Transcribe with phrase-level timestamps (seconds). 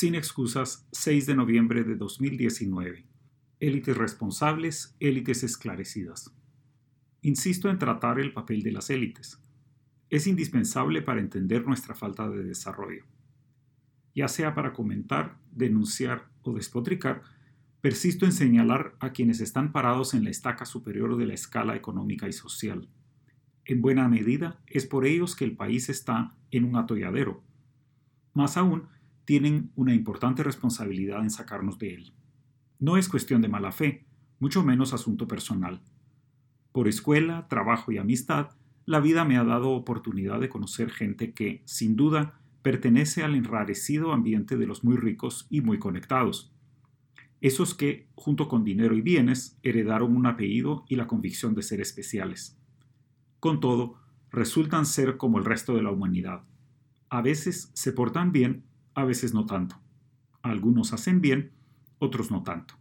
[0.00, 3.04] Sin excusas, 6 de noviembre de 2019.
[3.58, 6.32] Élites responsables, élites esclarecidas.
[7.20, 9.42] Insisto en tratar el papel de las élites.
[10.08, 13.06] Es indispensable para entender nuestra falta de desarrollo.
[14.14, 17.22] Ya sea para comentar, denunciar o despotricar,
[17.80, 22.28] persisto en señalar a quienes están parados en la estaca superior de la escala económica
[22.28, 22.88] y social.
[23.64, 27.42] En buena medida es por ellos que el país está en un atolladero.
[28.32, 28.86] Más aún,
[29.28, 32.12] tienen una importante responsabilidad en sacarnos de él.
[32.78, 34.06] No es cuestión de mala fe,
[34.38, 35.82] mucho menos asunto personal.
[36.72, 38.52] Por escuela, trabajo y amistad,
[38.86, 44.14] la vida me ha dado oportunidad de conocer gente que, sin duda, pertenece al enrarecido
[44.14, 46.50] ambiente de los muy ricos y muy conectados.
[47.42, 51.82] Esos que, junto con dinero y bienes, heredaron un apellido y la convicción de ser
[51.82, 52.58] especiales.
[53.40, 56.44] Con todo, resultan ser como el resto de la humanidad.
[57.10, 58.64] A veces se portan bien
[58.98, 59.76] a veces no tanto.
[60.42, 61.52] Algunos hacen bien,
[62.00, 62.74] otros no tanto.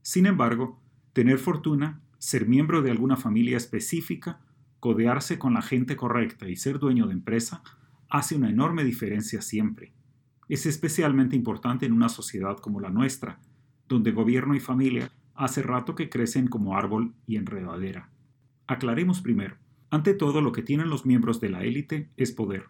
[0.00, 0.80] Sin embargo,
[1.12, 4.40] tener fortuna, ser miembro de alguna familia específica,
[4.78, 7.62] codearse con la gente correcta y ser dueño de empresa
[8.08, 9.92] hace una enorme diferencia siempre.
[10.48, 13.40] Es especialmente importante en una sociedad como la nuestra,
[13.88, 18.10] donde gobierno y familia hace rato que crecen como árbol y enredadera.
[18.68, 19.56] Aclaremos primero,
[19.90, 22.68] ante todo lo que tienen los miembros de la élite es poder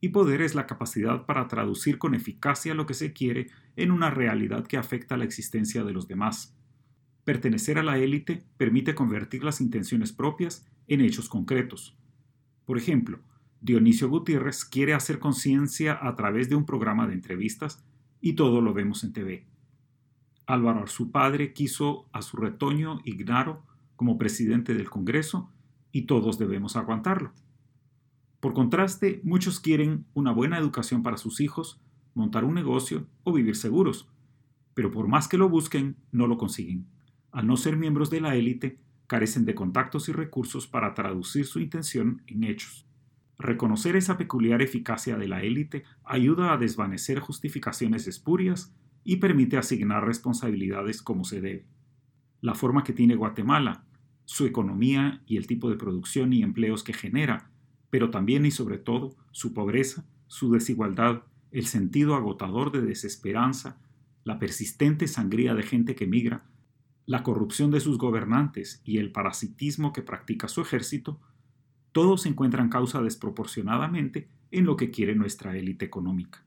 [0.00, 4.10] y poder es la capacidad para traducir con eficacia lo que se quiere en una
[4.10, 6.54] realidad que afecta la existencia de los demás.
[7.24, 11.96] Pertenecer a la élite permite convertir las intenciones propias en hechos concretos.
[12.64, 13.20] Por ejemplo,
[13.60, 17.84] Dionisio Gutiérrez quiere hacer conciencia a través de un programa de entrevistas
[18.20, 19.46] y todo lo vemos en TV.
[20.46, 23.64] Álvaro su padre quiso a su retoño Ignaro
[23.96, 25.50] como presidente del Congreso
[25.90, 27.32] y todos debemos aguantarlo.
[28.40, 31.80] Por contraste, muchos quieren una buena educación para sus hijos,
[32.14, 34.08] montar un negocio o vivir seguros,
[34.74, 36.86] pero por más que lo busquen, no lo consiguen.
[37.32, 41.60] Al no ser miembros de la élite, carecen de contactos y recursos para traducir su
[41.60, 42.86] intención en hechos.
[43.38, 48.74] Reconocer esa peculiar eficacia de la élite ayuda a desvanecer justificaciones espurias
[49.04, 51.66] y permite asignar responsabilidades como se debe.
[52.40, 53.84] La forma que tiene Guatemala,
[54.24, 57.50] su economía y el tipo de producción y empleos que genera
[57.90, 63.78] pero también y sobre todo su pobreza, su desigualdad, el sentido agotador de desesperanza,
[64.24, 66.44] la persistente sangría de gente que migra,
[67.06, 71.20] la corrupción de sus gobernantes y el parasitismo que practica su ejército,
[71.92, 76.44] todos encuentran causa desproporcionadamente en lo que quiere nuestra élite económica.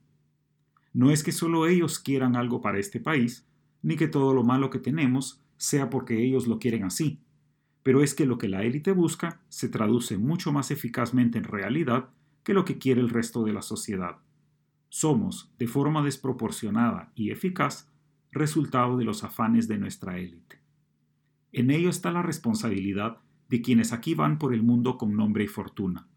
[0.94, 3.48] No es que solo ellos quieran algo para este país,
[3.82, 7.22] ni que todo lo malo que tenemos sea porque ellos lo quieren así,
[7.90, 12.12] pero es que lo que la élite busca se traduce mucho más eficazmente en realidad
[12.44, 14.18] que lo que quiere el resto de la sociedad.
[14.90, 17.92] Somos, de forma desproporcionada y eficaz,
[18.32, 20.62] resultado de los afanes de nuestra élite.
[21.52, 23.18] En ello está la responsabilidad
[23.48, 26.08] de quienes aquí van por el mundo con nombre y fortuna.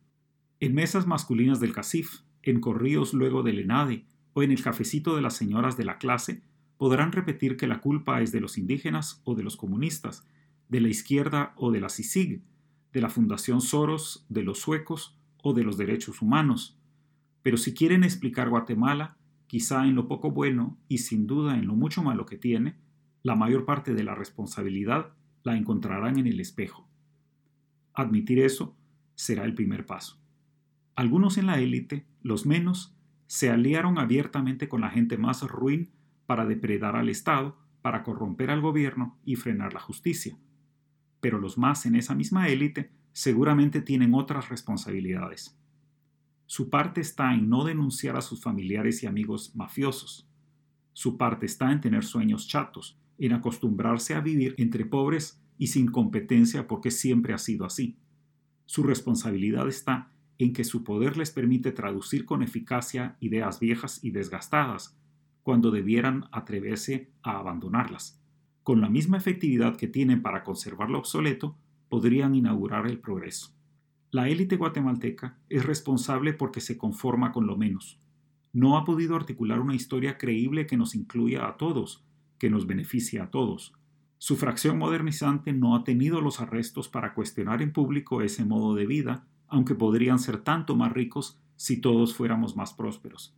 [0.60, 4.04] En mesas masculinas del CACIF, en corríos luego del ENADE
[4.34, 6.42] o en el cafecito de las señoras de la clase,
[6.76, 10.26] podrán repetir que la culpa es de los indígenas o de los comunistas,
[10.72, 12.42] de la izquierda o de la CICIG,
[12.94, 16.78] de la Fundación Soros, de los suecos o de los derechos humanos.
[17.42, 19.18] Pero si quieren explicar Guatemala,
[19.48, 22.78] quizá en lo poco bueno y sin duda en lo mucho malo que tiene,
[23.22, 25.12] la mayor parte de la responsabilidad
[25.42, 26.88] la encontrarán en el espejo.
[27.92, 28.74] Admitir eso
[29.14, 30.22] será el primer paso.
[30.94, 32.96] Algunos en la élite, los menos,
[33.26, 35.90] se aliaron abiertamente con la gente más ruin
[36.24, 40.38] para depredar al Estado, para corromper al gobierno y frenar la justicia
[41.22, 45.56] pero los más en esa misma élite seguramente tienen otras responsabilidades.
[46.46, 50.28] Su parte está en no denunciar a sus familiares y amigos mafiosos.
[50.92, 55.86] Su parte está en tener sueños chatos, en acostumbrarse a vivir entre pobres y sin
[55.92, 57.96] competencia porque siempre ha sido así.
[58.66, 64.10] Su responsabilidad está en que su poder les permite traducir con eficacia ideas viejas y
[64.10, 64.98] desgastadas,
[65.44, 68.21] cuando debieran atreverse a abandonarlas
[68.62, 71.56] con la misma efectividad que tienen para conservar lo obsoleto,
[71.88, 73.52] podrían inaugurar el progreso.
[74.10, 77.98] La élite guatemalteca es responsable porque se conforma con lo menos.
[78.52, 82.04] No ha podido articular una historia creíble que nos incluya a todos,
[82.38, 83.72] que nos beneficie a todos.
[84.18, 88.86] Su fracción modernizante no ha tenido los arrestos para cuestionar en público ese modo de
[88.86, 93.34] vida, aunque podrían ser tanto más ricos si todos fuéramos más prósperos.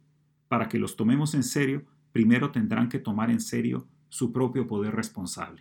[0.49, 4.95] Para que los tomemos en serio, primero tendrán que tomar en serio su propio poder
[4.95, 5.61] responsable.